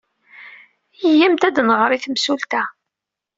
Iyyamt 1.07 1.47
ad 1.47 1.57
nɣer 1.61 1.89
i 1.93 1.99
temsulta. 2.03 2.63